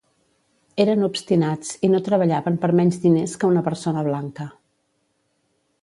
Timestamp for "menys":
2.81-2.99